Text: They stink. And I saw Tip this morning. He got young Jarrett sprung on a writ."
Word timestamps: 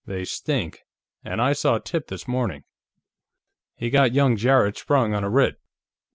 They 0.07 0.25
stink. 0.25 0.81
And 1.23 1.39
I 1.39 1.53
saw 1.53 1.77
Tip 1.77 2.07
this 2.07 2.27
morning. 2.27 2.63
He 3.75 3.91
got 3.91 4.15
young 4.15 4.35
Jarrett 4.35 4.75
sprung 4.75 5.13
on 5.13 5.23
a 5.23 5.29
writ." 5.29 5.59